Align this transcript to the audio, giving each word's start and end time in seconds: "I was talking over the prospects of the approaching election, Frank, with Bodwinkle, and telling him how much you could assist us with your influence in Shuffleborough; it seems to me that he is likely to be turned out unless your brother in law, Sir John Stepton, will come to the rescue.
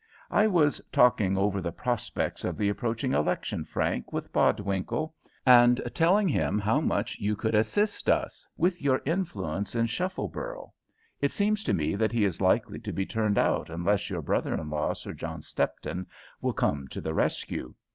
"I 0.31 0.47
was 0.47 0.81
talking 0.91 1.37
over 1.37 1.61
the 1.61 1.71
prospects 1.71 2.43
of 2.43 2.57
the 2.57 2.69
approaching 2.69 3.13
election, 3.13 3.63
Frank, 3.63 4.11
with 4.11 4.33
Bodwinkle, 4.33 5.13
and 5.45 5.79
telling 5.93 6.27
him 6.27 6.57
how 6.57 6.81
much 6.81 7.19
you 7.19 7.35
could 7.35 7.53
assist 7.53 8.09
us 8.09 8.47
with 8.57 8.81
your 8.81 9.03
influence 9.05 9.75
in 9.75 9.85
Shuffleborough; 9.85 10.71
it 11.19 11.31
seems 11.31 11.63
to 11.65 11.73
me 11.75 11.93
that 11.97 12.13
he 12.13 12.25
is 12.25 12.41
likely 12.41 12.79
to 12.79 12.91
be 12.91 13.05
turned 13.05 13.37
out 13.37 13.69
unless 13.69 14.09
your 14.09 14.23
brother 14.23 14.55
in 14.55 14.71
law, 14.71 14.93
Sir 14.93 15.13
John 15.13 15.43
Stepton, 15.43 16.07
will 16.41 16.53
come 16.53 16.87
to 16.87 16.99
the 16.99 17.13
rescue. 17.13 17.75